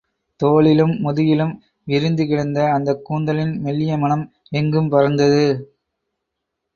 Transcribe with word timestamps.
தோளிலும், 0.39 0.93
முதுகிலும் 0.99 1.51
விரிந்து 1.87 2.25
கிடந்த 2.25 2.71
அந்தக் 2.71 3.05
கூந்தலின் 3.05 3.53
மெல்லியமணம் 3.59 4.23
எங்கும் 4.51 4.89
பறந்தது. 4.89 5.45